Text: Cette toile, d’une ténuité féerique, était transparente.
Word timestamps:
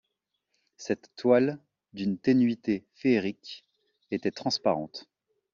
Cette 0.77 1.11
toile, 1.15 1.59
d’une 1.93 2.17
ténuité 2.17 2.87
féerique, 2.95 3.67
était 4.09 4.31
transparente. 4.31 5.07